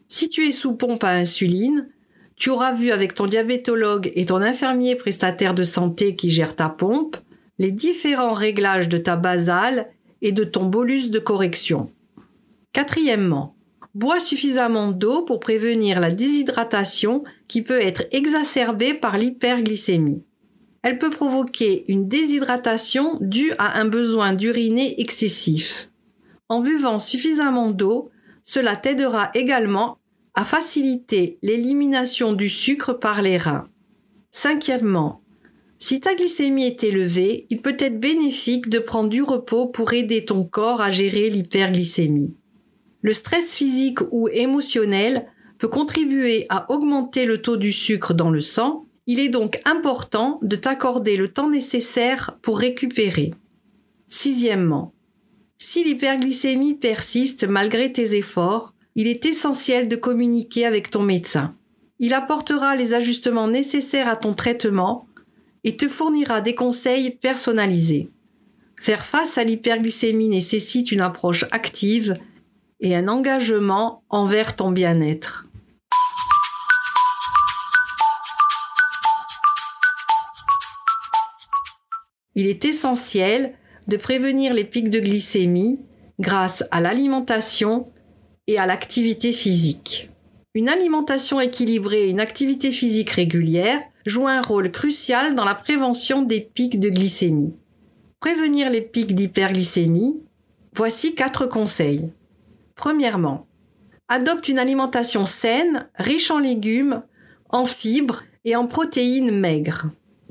Si 0.09 0.31
tu 0.31 0.47
es 0.47 0.53
sous 0.53 0.75
pompe 0.75 1.05
à 1.05 1.11
insuline, 1.11 1.89
tu 2.37 2.51
auras 2.51 2.73
vu 2.73 2.91
avec 2.91 3.15
ton 3.15 3.27
diabétologue 3.27 4.13
et 4.15 4.27
ton 4.27 4.43
infirmier 4.43 4.95
prestataire 4.95 5.55
de 5.55 5.63
santé 5.63 6.17
qui 6.17 6.31
gère 6.31 6.55
ta 6.55 6.69
pompe 6.69 7.17
les 7.59 7.71
différents 7.71 8.35
réglages 8.35 8.89
de 8.89 8.99
ta 8.99 9.17
basale 9.17 9.89
et 10.21 10.33
de 10.33 10.45
ton 10.45 10.67
bolus 10.67 11.11
de 11.11 11.19
correction. 11.19 11.91
Quatrièmement, 12.73 13.55
bois 13.95 14.21
suffisamment 14.21 14.93
d'eau 14.93 15.23
pour 15.23 15.41
prévenir 15.41 16.01
la 16.01 16.11
déshydratation 16.11 17.25
qui 17.49 17.63
peut 17.63 17.81
être 17.81 18.05
exacerbée 18.11 18.93
par 18.93 19.17
l'hyperglycémie. 19.17 20.23
Elle 20.83 20.99
peut 20.99 21.11
provoquer 21.11 21.91
une 21.91 22.07
déshydratation 22.07 23.17
due 23.23 23.53
à 23.59 23.81
un 23.81 23.87
besoin 23.87 24.35
d'uriner 24.35 25.01
excessif. 25.01 25.91
En 26.49 26.61
buvant 26.61 26.99
suffisamment 26.99 27.71
d'eau, 27.71 28.11
cela 28.45 28.77
t'aidera 28.77 29.31
également 29.35 29.99
à 30.37 30.45
faciliter 30.45 31.39
l'élimination 31.43 32.35
du 32.35 32.49
sucre 32.49 32.93
par 32.93 33.23
les 33.23 33.39
reins. 33.39 33.69
Cinquièmement, 34.31 35.23
si 35.79 35.99
ta 35.99 36.15
glycémie 36.15 36.67
est 36.67 36.85
élevée, 36.85 37.47
il 37.51 37.63
peut 37.63 37.77
être 37.79 37.99
bénéfique 37.99 38.69
de 38.69 38.79
prendre 38.79 39.09
du 39.09 39.23
repos 39.23 39.67
pour 39.67 39.95
aider 39.95 40.25
ton 40.25 40.45
corps 40.45 40.83
à 40.83 40.91
gérer 40.91 41.31
l'hyperglycémie. 41.31 42.35
Le 43.01 43.15
stress 43.15 43.55
physique 43.55 44.01
ou 44.11 44.29
émotionnel 44.29 45.27
peut 45.59 45.69
contribuer 45.69 46.45
à 46.51 46.71
augmenter 46.71 47.25
le 47.25 47.41
taux 47.41 47.57
du 47.57 47.73
sucre 47.73 48.13
dans 48.13 48.31
le 48.31 48.41
sang. 48.41 48.87
Il 49.07 49.21
est 49.21 49.31
donc 49.31 49.61
important 49.65 50.39
de 50.43 50.57
t'accorder 50.57 51.17
le 51.17 51.29
temps 51.29 51.49
nécessaire 51.49 52.39
pour 52.43 52.59
récupérer. 52.59 53.33
Sixièmement, 54.09 54.93
si 55.59 55.83
l'hyperglycémie 55.83 56.75
persiste 56.75 57.47
malgré 57.49 57.91
tes 57.91 58.17
efforts, 58.17 58.75
il 58.97 59.07
est 59.09 59.27
essentiel 59.27 59.89
de 59.89 59.97
communiquer 59.97 60.65
avec 60.65 60.91
ton 60.91 61.03
médecin. 61.03 61.55
Il 61.99 62.15
apportera 62.15 62.77
les 62.77 62.95
ajustements 62.95 63.47
nécessaires 63.47 64.09
à 64.09 64.17
ton 64.17 64.33
traitement 64.33 65.07
et 65.65 65.77
te 65.77 65.87
fournira 65.87 66.41
des 66.41 66.55
conseils 66.55 67.11
personnalisés. 67.11 68.09
Faire 68.81 69.05
face 69.05 69.37
à 69.37 69.45
l'hyperglycémie 69.45 70.29
nécessite 70.29 70.93
une 70.93 71.03
approche 71.03 71.45
active 71.51 72.17
et 72.81 72.97
un 72.97 73.07
engagement 73.09 74.03
envers 74.09 74.57
ton 74.57 74.71
bien-être. 74.71 75.47
Il 82.35 82.47
est 82.47 82.65
essentiel 82.65 83.55
de 83.89 83.97
prévenir 83.97 84.55
les 84.55 84.65
pics 84.65 84.91
de 84.91 85.01
glycémie 85.01 85.81
grâce 86.19 86.65
à 86.71 86.81
l'alimentation 86.81 87.89
et 88.47 88.59
à 88.59 88.67
l'activité 88.67 89.33
physique. 89.33 90.11
Une 90.55 90.69
alimentation 90.69 91.41
équilibrée 91.41 92.05
et 92.05 92.11
une 92.11 92.21
activité 92.21 92.71
physique 92.71 93.11
régulière 93.11 93.81
jouent 94.07 94.29
un 94.29 94.41
rôle 94.41 94.71
crucial 94.71 95.35
dans 95.35 95.45
la 95.45 95.55
prévention 95.55 96.23
des 96.23 96.41
pics 96.41 96.81
de 96.81 96.89
glycémie. 96.89 97.55
Prévenir 98.21 98.71
les 98.71 98.81
pics 98.81 99.15
d'hyperglycémie, 99.15 100.23
voici 100.75 101.15
quatre 101.15 101.47
conseils. 101.47 102.09
Premièrement, 102.75 103.47
adopte 104.09 104.49
une 104.49 104.59
alimentation 104.59 105.27
saine, 105.27 105.89
riche 105.97 106.31
en 106.31 106.39
légumes, 106.39 107.03
en 107.51 107.67
fibres 107.67 108.23
et 108.45 108.57
en 108.57 108.67
protéines 108.67 109.39
maigres, 109.39 109.87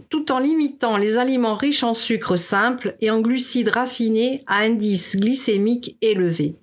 tout 0.09 0.31
en 0.31 0.39
limitant 0.39 0.97
les 0.97 1.17
aliments 1.17 1.55
riches 1.55 1.83
en 1.83 1.93
sucre 1.93 2.37
simple 2.37 2.95
et 2.99 3.11
en 3.11 3.21
glucides 3.21 3.69
raffinés 3.69 4.43
à 4.47 4.59
indice 4.59 5.17
glycémique 5.17 5.97
élevé 6.01 6.55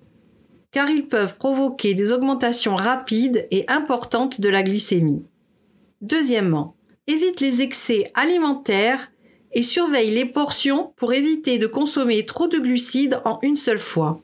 car 0.73 0.89
ils 0.89 1.07
peuvent 1.07 1.37
provoquer 1.37 1.93
des 1.93 2.11
augmentations 2.11 2.75
rapides 2.75 3.47
et 3.51 3.63
importantes 3.69 4.41
de 4.41 4.49
la 4.49 4.63
glycémie. 4.63 5.23
Deuxièmement, 6.01 6.75
évite 7.07 7.39
les 7.39 7.61
excès 7.61 8.11
alimentaires 8.15 9.11
et 9.53 9.63
surveille 9.63 10.11
les 10.11 10.25
portions 10.25 10.91
pour 10.97 11.13
éviter 11.13 11.59
de 11.59 11.67
consommer 11.67 12.25
trop 12.25 12.47
de 12.47 12.57
glucides 12.57 13.21
en 13.23 13.37
une 13.43 13.55
seule 13.55 13.79
fois. 13.79 14.21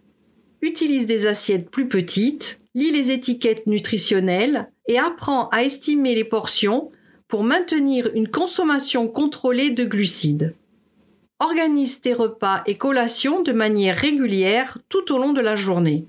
Utilise 0.62 1.06
des 1.06 1.28
assiettes 1.28 1.70
plus 1.70 1.88
petites, 1.88 2.60
lis 2.74 2.92
les 2.92 3.12
étiquettes 3.12 3.68
nutritionnelles 3.68 4.72
et 4.88 4.98
apprends 4.98 5.50
à 5.50 5.64
estimer 5.64 6.16
les 6.16 6.24
portions 6.24 6.92
pour 7.28 7.44
maintenir 7.44 8.10
une 8.16 8.28
consommation 8.28 9.08
contrôlée 9.08 9.70
de 9.70 9.86
glucides. 9.86 10.56
Organise 11.40 12.02
tes 12.02 12.14
repas 12.14 12.64
et 12.66 12.76
collations 12.76 13.44
de 13.44 13.54
manière 13.54 13.96
régulière 13.96 14.80
tout 14.90 15.14
au 15.14 15.20
long 15.20 15.32
de 15.32 15.42
la 15.42 15.56
journée. 15.56 16.06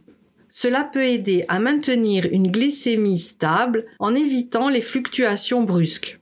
Cela 0.51 0.83
peut 0.83 1.05
aider 1.05 1.45
à 1.49 1.61
maintenir 1.61 2.27
une 2.31 2.51
glycémie 2.51 3.19
stable 3.19 3.87
en 4.01 4.15
évitant 4.15 4.69
les 4.69 4.81
fluctuations 4.81 5.63
brusques. 5.63 6.19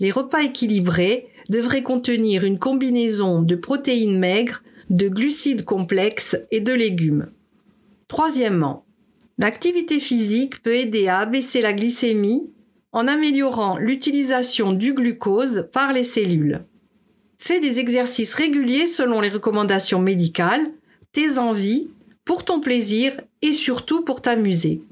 Les 0.00 0.10
repas 0.10 0.42
équilibrés 0.42 1.28
devrait 1.50 1.82
contenir 1.82 2.44
une 2.44 2.58
combinaison 2.58 3.42
de 3.42 3.54
protéines 3.54 4.18
maigres, 4.18 4.62
de 4.90 5.08
glucides 5.08 5.64
complexes 5.64 6.36
et 6.50 6.60
de 6.60 6.72
légumes. 6.72 7.28
Troisièmement, 8.08 8.86
l'activité 9.36 10.00
physique 10.00 10.62
peut 10.62 10.74
aider 10.74 11.08
à 11.08 11.18
abaisser 11.18 11.60
la 11.60 11.74
glycémie 11.74 12.50
en 12.92 13.06
améliorant 13.06 13.76
l'utilisation 13.76 14.72
du 14.72 14.94
glucose 14.94 15.68
par 15.72 15.92
les 15.92 16.04
cellules. 16.04 16.62
Fais 17.36 17.60
des 17.60 17.78
exercices 17.78 18.34
réguliers 18.34 18.86
selon 18.86 19.20
les 19.20 19.28
recommandations 19.28 20.00
médicales, 20.00 20.72
tes 21.12 21.38
envies, 21.38 21.88
pour 22.28 22.44
ton 22.44 22.60
plaisir 22.60 23.18
et 23.40 23.54
surtout 23.54 24.04
pour 24.04 24.20
t'amuser. 24.20 24.82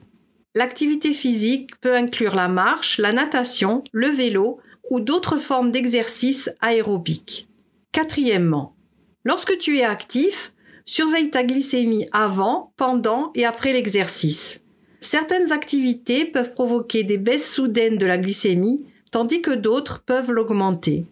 L'activité 0.54 1.12
physique 1.12 1.78
peut 1.82 1.94
inclure 1.94 2.34
la 2.34 2.48
marche, 2.48 2.96
la 2.96 3.12
natation, 3.12 3.84
le 3.92 4.06
vélo 4.06 4.58
ou 4.88 5.00
d'autres 5.00 5.36
formes 5.36 5.70
d'exercice 5.70 6.48
aérobique. 6.62 7.46
Quatrièmement, 7.92 8.74
lorsque 9.22 9.58
tu 9.58 9.76
es 9.76 9.84
actif, 9.84 10.54
surveille 10.86 11.28
ta 11.28 11.44
glycémie 11.44 12.06
avant, 12.10 12.72
pendant 12.78 13.32
et 13.34 13.44
après 13.44 13.74
l'exercice. 13.74 14.62
Certaines 15.00 15.52
activités 15.52 16.24
peuvent 16.24 16.54
provoquer 16.54 17.04
des 17.04 17.18
baisses 17.18 17.52
soudaines 17.52 17.98
de 17.98 18.06
la 18.06 18.16
glycémie, 18.16 18.86
tandis 19.10 19.42
que 19.42 19.50
d'autres 19.50 20.02
peuvent 20.06 20.30
l'augmenter. 20.30 21.04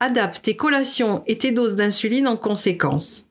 Adapte 0.00 0.40
tes 0.40 0.56
collations 0.56 1.22
et 1.26 1.36
tes 1.36 1.52
doses 1.52 1.76
d'insuline 1.76 2.26
en 2.26 2.38
conséquence. 2.38 3.27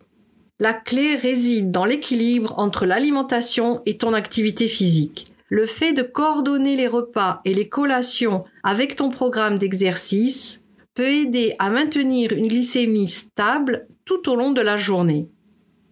La 0.59 0.73
clé 0.73 1.15
réside 1.15 1.71
dans 1.71 1.85
l'équilibre 1.85 2.55
entre 2.57 2.85
l'alimentation 2.85 3.81
et 3.85 3.97
ton 3.97 4.13
activité 4.13 4.67
physique 4.67 5.31
le 5.49 5.65
fait 5.65 5.93
de 5.93 6.01
coordonner 6.01 6.75
les 6.75 6.87
repas 6.87 7.41
et 7.45 7.53
les 7.53 7.69
collations 7.69 8.43
avec 8.63 8.95
ton 8.95 9.09
programme 9.09 9.57
d'exercice 9.57 10.61
peut 10.93 11.07
aider 11.07 11.53
à 11.59 11.69
maintenir 11.69 12.33
une 12.33 12.47
glycémie 12.47 13.07
stable 13.07 13.87
tout 14.03 14.29
au 14.29 14.35
long 14.35 14.51
de 14.51 14.61
la 14.61 14.77
journée. 14.77 15.29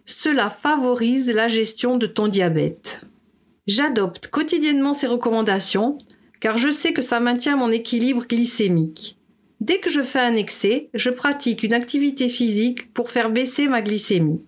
Cela 0.04 0.50
favorise 0.50 1.32
la 1.32 1.48
gestion 1.48 1.96
de 1.96 2.06
ton 2.06 2.28
diabète. 2.28 3.02
J'adopte 3.66 4.28
quotidiennement 4.28 4.94
ces 4.94 5.06
recommandations 5.06 5.98
car 6.40 6.58
je 6.58 6.70
sais 6.70 6.92
que 6.92 7.02
ça 7.02 7.18
maintient 7.20 7.56
mon 7.56 7.70
équilibre 7.70 8.26
glycémique. 8.28 9.16
Dès 9.60 9.78
que 9.78 9.90
je 9.90 10.02
fais 10.02 10.20
un 10.20 10.34
excès, 10.34 10.90
je 10.92 11.08
pratique 11.08 11.62
une 11.62 11.72
activité 11.72 12.28
physique 12.28 12.92
pour 12.92 13.10
faire 13.10 13.30
baisser 13.30 13.68
ma 13.68 13.80
glycémie. 13.80 14.42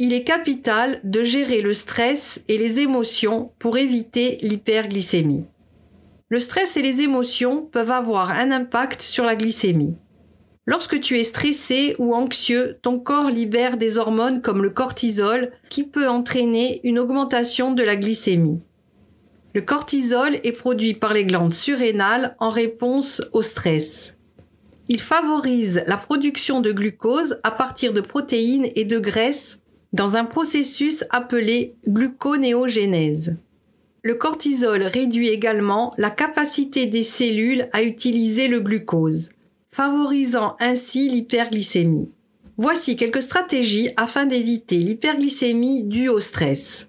Il 0.00 0.12
est 0.12 0.22
capital 0.22 1.00
de 1.02 1.24
gérer 1.24 1.60
le 1.60 1.74
stress 1.74 2.40
et 2.46 2.56
les 2.56 2.78
émotions 2.78 3.50
pour 3.58 3.78
éviter 3.78 4.38
l'hyperglycémie. 4.42 5.44
Le 6.28 6.38
stress 6.38 6.76
et 6.76 6.82
les 6.82 7.00
émotions 7.00 7.62
peuvent 7.62 7.90
avoir 7.90 8.30
un 8.30 8.52
impact 8.52 9.02
sur 9.02 9.24
la 9.24 9.34
glycémie. 9.34 9.96
Lorsque 10.66 11.00
tu 11.00 11.18
es 11.18 11.24
stressé 11.24 11.96
ou 11.98 12.14
anxieux, 12.14 12.78
ton 12.80 13.00
corps 13.00 13.28
libère 13.28 13.76
des 13.76 13.98
hormones 13.98 14.40
comme 14.40 14.62
le 14.62 14.70
cortisol 14.70 15.50
qui 15.68 15.82
peut 15.82 16.08
entraîner 16.08 16.80
une 16.84 17.00
augmentation 17.00 17.72
de 17.72 17.82
la 17.82 17.96
glycémie. 17.96 18.60
Le 19.52 19.62
cortisol 19.62 20.36
est 20.44 20.52
produit 20.52 20.94
par 20.94 21.12
les 21.12 21.24
glandes 21.24 21.54
surrénales 21.54 22.36
en 22.38 22.50
réponse 22.50 23.20
au 23.32 23.42
stress. 23.42 24.14
Il 24.86 25.00
favorise 25.00 25.82
la 25.88 25.96
production 25.96 26.60
de 26.60 26.70
glucose 26.70 27.40
à 27.42 27.50
partir 27.50 27.92
de 27.92 28.00
protéines 28.00 28.68
et 28.76 28.84
de 28.84 29.00
graisses 29.00 29.58
dans 29.92 30.16
un 30.16 30.24
processus 30.24 31.04
appelé 31.10 31.74
gluconéogénèse. 31.86 33.36
Le 34.02 34.14
cortisol 34.14 34.82
réduit 34.82 35.28
également 35.28 35.92
la 35.98 36.10
capacité 36.10 36.86
des 36.86 37.02
cellules 37.02 37.68
à 37.72 37.82
utiliser 37.82 38.48
le 38.48 38.60
glucose, 38.60 39.30
favorisant 39.70 40.56
ainsi 40.60 41.08
l'hyperglycémie. 41.08 42.10
Voici 42.56 42.96
quelques 42.96 43.22
stratégies 43.22 43.90
afin 43.96 44.26
d'éviter 44.26 44.78
l'hyperglycémie 44.78 45.84
due 45.84 46.08
au 46.08 46.20
stress. 46.20 46.88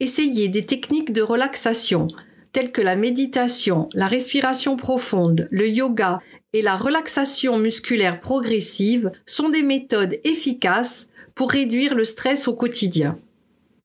Essayez 0.00 0.48
des 0.48 0.66
techniques 0.66 1.12
de 1.12 1.22
relaxation 1.22 2.08
telles 2.52 2.72
que 2.72 2.82
la 2.82 2.96
méditation, 2.96 3.88
la 3.92 4.06
respiration 4.06 4.76
profonde, 4.76 5.46
le 5.50 5.68
yoga 5.68 6.20
et 6.58 6.62
la 6.62 6.76
relaxation 6.76 7.56
musculaire 7.56 8.18
progressive 8.18 9.12
sont 9.26 9.48
des 9.48 9.62
méthodes 9.62 10.18
efficaces 10.24 11.06
pour 11.36 11.52
réduire 11.52 11.94
le 11.94 12.04
stress 12.04 12.48
au 12.48 12.54
quotidien. 12.54 13.16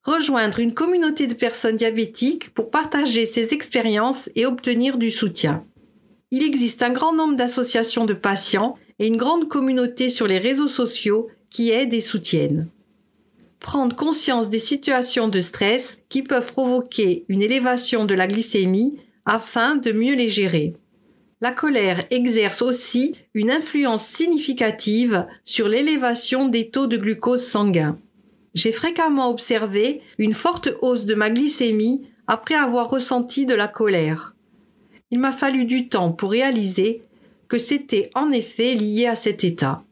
Rejoindre 0.02 0.58
une 0.58 0.74
communauté 0.74 1.28
de 1.28 1.34
personnes 1.34 1.76
diabétiques 1.76 2.50
pour 2.50 2.70
partager 2.70 3.26
ses 3.26 3.54
expériences 3.54 4.28
et 4.34 4.44
obtenir 4.44 4.98
du 4.98 5.12
soutien. 5.12 5.64
Il 6.32 6.42
existe 6.42 6.82
un 6.82 6.90
grand 6.90 7.14
nombre 7.14 7.36
d'associations 7.36 8.06
de 8.06 8.12
patients 8.12 8.76
et 8.98 9.06
une 9.06 9.18
grande 9.18 9.46
communauté 9.46 10.10
sur 10.10 10.26
les 10.26 10.38
réseaux 10.38 10.66
sociaux 10.66 11.28
qui 11.50 11.70
aident 11.70 11.94
et 11.94 12.00
soutiennent. 12.00 12.66
Prendre 13.60 13.94
conscience 13.94 14.48
des 14.48 14.58
situations 14.58 15.28
de 15.28 15.40
stress 15.40 16.00
qui 16.08 16.22
peuvent 16.22 16.50
provoquer 16.50 17.24
une 17.28 17.40
élévation 17.40 18.04
de 18.04 18.14
la 18.14 18.26
glycémie 18.26 18.98
afin 19.26 19.76
de 19.76 19.92
mieux 19.92 20.16
les 20.16 20.28
gérer. 20.28 20.74
La 21.44 21.52
colère 21.52 22.06
exerce 22.08 22.62
aussi 22.62 23.16
une 23.34 23.50
influence 23.50 24.06
significative 24.06 25.26
sur 25.44 25.68
l'élévation 25.68 26.48
des 26.48 26.70
taux 26.70 26.86
de 26.86 26.96
glucose 26.96 27.44
sanguin. 27.44 27.98
J'ai 28.54 28.72
fréquemment 28.72 29.28
observé 29.28 30.00
une 30.16 30.32
forte 30.32 30.70
hausse 30.80 31.04
de 31.04 31.14
ma 31.14 31.28
glycémie 31.28 32.08
après 32.26 32.54
avoir 32.54 32.88
ressenti 32.88 33.44
de 33.44 33.52
la 33.52 33.68
colère. 33.68 34.34
Il 35.10 35.18
m'a 35.18 35.32
fallu 35.32 35.66
du 35.66 35.90
temps 35.90 36.12
pour 36.12 36.30
réaliser 36.30 37.02
que 37.48 37.58
c'était 37.58 38.10
en 38.14 38.30
effet 38.30 38.74
lié 38.74 39.04
à 39.04 39.14
cet 39.14 39.44
état. 39.44 39.82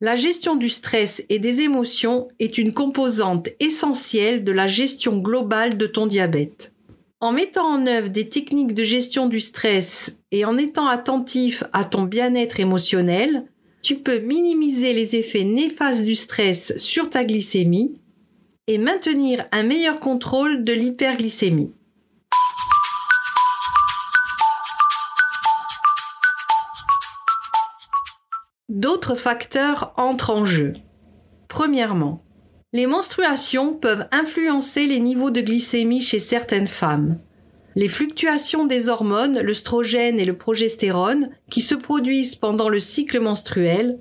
La 0.00 0.14
gestion 0.14 0.54
du 0.54 0.68
stress 0.68 1.24
et 1.28 1.40
des 1.40 1.62
émotions 1.62 2.28
est 2.38 2.56
une 2.56 2.72
composante 2.72 3.48
essentielle 3.58 4.44
de 4.44 4.52
la 4.52 4.68
gestion 4.68 5.18
globale 5.18 5.76
de 5.76 5.86
ton 5.86 6.06
diabète. 6.06 6.70
En 7.24 7.32
mettant 7.32 7.66
en 7.66 7.86
œuvre 7.86 8.10
des 8.10 8.28
techniques 8.28 8.74
de 8.74 8.84
gestion 8.84 9.28
du 9.28 9.40
stress 9.40 10.18
et 10.30 10.44
en 10.44 10.58
étant 10.58 10.88
attentif 10.88 11.64
à 11.72 11.82
ton 11.86 12.02
bien-être 12.02 12.60
émotionnel, 12.60 13.46
tu 13.80 13.96
peux 13.96 14.18
minimiser 14.18 14.92
les 14.92 15.16
effets 15.16 15.44
néfastes 15.44 16.04
du 16.04 16.16
stress 16.16 16.76
sur 16.76 17.08
ta 17.08 17.24
glycémie 17.24 17.98
et 18.66 18.76
maintenir 18.76 19.42
un 19.52 19.62
meilleur 19.62 20.00
contrôle 20.00 20.64
de 20.64 20.74
l'hyperglycémie. 20.74 21.72
D'autres 28.68 29.14
facteurs 29.14 29.94
entrent 29.96 30.28
en 30.28 30.44
jeu. 30.44 30.74
Premièrement, 31.48 32.23
les 32.74 32.88
menstruations 32.88 33.72
peuvent 33.72 34.08
influencer 34.10 34.86
les 34.86 34.98
niveaux 34.98 35.30
de 35.30 35.40
glycémie 35.40 36.00
chez 36.00 36.18
certaines 36.18 36.66
femmes. 36.66 37.18
Les 37.76 37.86
fluctuations 37.86 38.66
des 38.66 38.88
hormones, 38.88 39.38
l'œstrogène 39.40 40.18
et 40.18 40.24
le 40.24 40.36
progestérone, 40.36 41.30
qui 41.48 41.60
se 41.60 41.76
produisent 41.76 42.34
pendant 42.34 42.68
le 42.68 42.80
cycle 42.80 43.20
menstruel, 43.20 44.00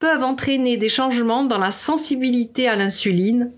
peuvent 0.00 0.22
entraîner 0.22 0.76
des 0.76 0.90
changements 0.90 1.44
dans 1.44 1.56
la 1.56 1.70
sensibilité 1.70 2.68
à 2.68 2.76
l'insuline 2.76 3.52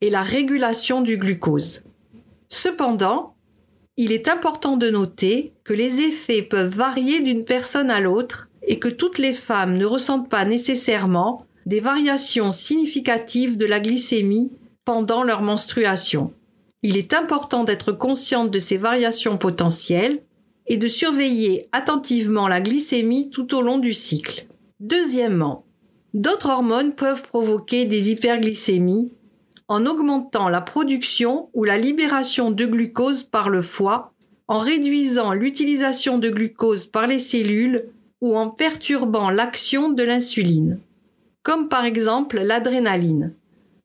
et 0.00 0.08
la 0.08 0.22
régulation 0.22 1.02
du 1.02 1.18
glucose. 1.18 1.82
Cependant, 2.48 3.34
il 3.98 4.10
est 4.10 4.28
important 4.28 4.78
de 4.78 4.88
noter 4.88 5.52
que 5.64 5.74
les 5.74 6.00
effets 6.00 6.42
peuvent 6.42 6.74
varier 6.74 7.20
d'une 7.20 7.44
personne 7.44 7.90
à 7.90 8.00
l'autre 8.00 8.48
et 8.66 8.78
que 8.78 8.88
toutes 8.88 9.18
les 9.18 9.34
femmes 9.34 9.76
ne 9.76 9.84
ressentent 9.84 10.30
pas 10.30 10.46
nécessairement 10.46 11.44
des 11.66 11.80
variations 11.80 12.52
significatives 12.52 13.56
de 13.56 13.66
la 13.66 13.80
glycémie 13.80 14.50
pendant 14.84 15.22
leur 15.22 15.42
menstruation. 15.42 16.32
Il 16.82 16.96
est 16.96 17.14
important 17.14 17.64
d'être 17.64 17.92
consciente 17.92 18.50
de 18.50 18.58
ces 18.58 18.76
variations 18.76 19.38
potentielles 19.38 20.20
et 20.66 20.76
de 20.76 20.88
surveiller 20.88 21.66
attentivement 21.72 22.48
la 22.48 22.60
glycémie 22.60 23.30
tout 23.30 23.54
au 23.54 23.62
long 23.62 23.78
du 23.78 23.94
cycle. 23.94 24.46
Deuxièmement, 24.80 25.64
d'autres 26.14 26.50
hormones 26.50 26.94
peuvent 26.94 27.22
provoquer 27.22 27.84
des 27.84 28.10
hyperglycémies 28.10 29.12
en 29.68 29.86
augmentant 29.86 30.48
la 30.48 30.60
production 30.60 31.48
ou 31.54 31.64
la 31.64 31.78
libération 31.78 32.50
de 32.50 32.66
glucose 32.66 33.22
par 33.22 33.48
le 33.48 33.62
foie, 33.62 34.12
en 34.48 34.58
réduisant 34.58 35.32
l'utilisation 35.32 36.18
de 36.18 36.28
glucose 36.28 36.84
par 36.84 37.06
les 37.06 37.20
cellules 37.20 37.86
ou 38.20 38.36
en 38.36 38.50
perturbant 38.50 39.30
l'action 39.30 39.88
de 39.88 40.02
l'insuline 40.02 40.80
comme 41.42 41.68
par 41.68 41.84
exemple 41.84 42.40
l'adrénaline. 42.40 43.34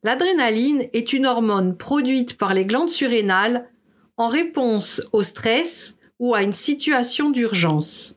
L'adrénaline 0.04 0.88
est 0.94 1.14
une 1.14 1.26
hormone 1.26 1.76
produite 1.76 2.38
par 2.38 2.54
les 2.54 2.66
glandes 2.66 2.90
surrénales 2.90 3.70
en 4.18 4.28
réponse 4.28 5.02
au 5.12 5.24
stress 5.24 5.96
ou 6.20 6.34
à 6.34 6.44
une 6.44 6.54
situation 6.54 7.30
d'urgence. 7.30 8.16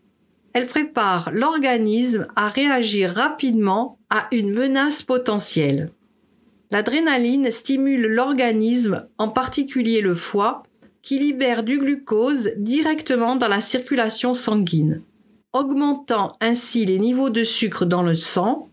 Elle 0.53 0.67
prépare 0.67 1.31
l'organisme 1.33 2.27
à 2.37 2.49
réagir 2.49 3.13
rapidement 3.13 3.99
à 4.11 4.27
une 4.33 4.53
menace 4.53 5.03
potentielle. 5.03 5.91
L'adrénaline 6.71 7.51
stimule 7.51 8.07
l'organisme, 8.07 9.07
en 9.19 9.29
particulier 9.29 10.01
le 10.01 10.15
foie, 10.15 10.63
qui 11.03 11.19
libère 11.19 11.63
du 11.63 11.79
glucose 11.79 12.51
directement 12.57 13.37
dans 13.37 13.49
la 13.49 13.61
circulation 13.61 14.35
sanguine, 14.35 15.03
augmentant 15.53 16.33
ainsi 16.41 16.85
les 16.85 16.99
niveaux 16.99 17.31
de 17.31 17.45
sucre 17.45 17.85
dans 17.85 18.03
le 18.03 18.15
sang 18.15 18.70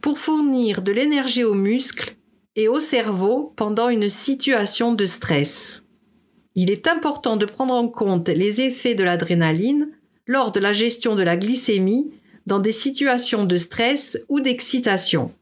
pour 0.00 0.18
fournir 0.18 0.82
de 0.82 0.92
l'énergie 0.92 1.44
aux 1.44 1.54
muscles 1.54 2.16
et 2.56 2.68
au 2.68 2.80
cerveau 2.80 3.52
pendant 3.56 3.88
une 3.88 4.08
situation 4.08 4.94
de 4.94 5.06
stress. 5.06 5.84
Il 6.54 6.70
est 6.70 6.88
important 6.88 7.36
de 7.36 7.46
prendre 7.46 7.74
en 7.74 7.88
compte 7.88 8.28
les 8.28 8.62
effets 8.62 8.94
de 8.94 9.04
l'adrénaline 9.04 9.90
lors 10.26 10.50
de 10.50 10.60
la 10.60 10.72
gestion 10.72 11.14
de 11.14 11.22
la 11.22 11.36
glycémie 11.36 12.12
dans 12.46 12.58
des 12.58 12.72
situations 12.72 13.44
de 13.44 13.56
stress 13.56 14.18
ou 14.28 14.40
d'excitation. 14.40 15.32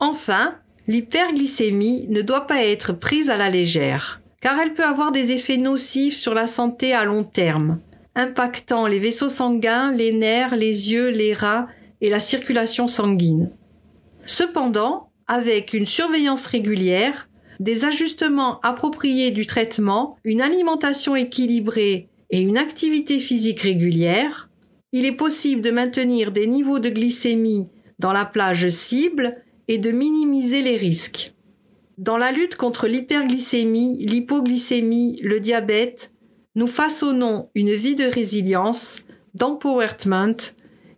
Enfin, 0.00 0.54
l'hyperglycémie 0.86 2.06
ne 2.08 2.22
doit 2.22 2.46
pas 2.46 2.64
être 2.64 2.92
prise 2.92 3.28
à 3.30 3.36
la 3.36 3.50
légère, 3.50 4.20
car 4.40 4.58
elle 4.60 4.74
peut 4.74 4.84
avoir 4.84 5.12
des 5.12 5.32
effets 5.32 5.56
nocifs 5.56 6.16
sur 6.16 6.34
la 6.34 6.46
santé 6.46 6.92
à 6.92 7.04
long 7.04 7.24
terme, 7.24 7.80
impactant 8.14 8.86
les 8.86 8.98
vaisseaux 8.98 9.28
sanguins, 9.28 9.92
les 9.92 10.12
nerfs, 10.12 10.54
les 10.54 10.92
yeux, 10.92 11.08
les 11.10 11.34
reins 11.34 11.66
et 12.00 12.10
la 12.10 12.20
circulation 12.20 12.86
sanguine. 12.86 13.50
Cependant, 14.26 15.10
avec 15.26 15.72
une 15.72 15.86
surveillance 15.86 16.46
régulière, 16.46 17.28
des 17.60 17.84
ajustements 17.84 18.60
appropriés 18.60 19.30
du 19.30 19.46
traitement, 19.46 20.16
une 20.24 20.40
alimentation 20.40 21.16
équilibrée 21.16 22.08
et 22.30 22.40
une 22.40 22.58
activité 22.58 23.18
physique 23.18 23.60
régulière, 23.60 24.48
il 24.92 25.04
est 25.04 25.12
possible 25.12 25.60
de 25.60 25.70
maintenir 25.70 26.30
des 26.30 26.46
niveaux 26.46 26.78
de 26.78 26.88
glycémie 26.88 27.68
dans 27.98 28.12
la 28.12 28.24
plage 28.24 28.68
cible 28.68 29.36
et 29.66 29.78
de 29.78 29.90
minimiser 29.90 30.62
les 30.62 30.76
risques. 30.76 31.34
Dans 31.98 32.16
la 32.16 32.30
lutte 32.30 32.54
contre 32.54 32.86
l'hyperglycémie, 32.86 33.98
l'hypoglycémie, 34.04 35.18
le 35.20 35.40
diabète, 35.40 36.12
nous 36.54 36.68
façonnons 36.68 37.50
une 37.56 37.74
vie 37.74 37.96
de 37.96 38.04
résilience, 38.04 39.02
d'empowerment 39.34 40.36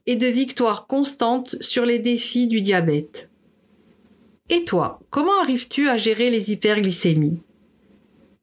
et 0.04 0.16
de 0.16 0.26
victoire 0.26 0.86
constante 0.86 1.56
sur 1.62 1.86
les 1.86 1.98
défis 1.98 2.48
du 2.48 2.60
diabète. 2.60 3.30
Et 4.50 4.64
toi, 4.64 5.00
comment 5.08 5.40
arrives-tu 5.40 5.88
à 5.88 5.96
gérer 5.96 6.28
les 6.28 6.52
hyperglycémies? 6.52 7.40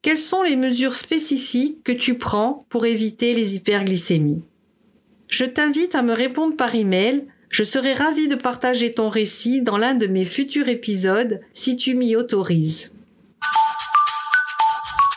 Quelles 0.01 0.17
sont 0.17 0.41
les 0.41 0.55
mesures 0.55 0.95
spécifiques 0.95 1.83
que 1.83 1.91
tu 1.91 2.17
prends 2.17 2.65
pour 2.69 2.87
éviter 2.87 3.35
les 3.35 3.53
hyperglycémies? 3.55 4.41
Je 5.27 5.45
t'invite 5.45 5.93
à 5.93 6.01
me 6.01 6.13
répondre 6.13 6.55
par 6.55 6.73
email 6.73 7.27
je 7.49 7.63
serai 7.63 7.93
ravie 7.93 8.27
de 8.27 8.35
partager 8.35 8.93
ton 8.93 9.09
récit 9.09 9.61
dans 9.61 9.77
l'un 9.77 9.95
de 9.95 10.07
mes 10.07 10.25
futurs 10.25 10.67
épisodes 10.67 11.39
si 11.53 11.77
tu 11.77 11.95
m'y 11.95 12.15
autorises. 12.15 12.91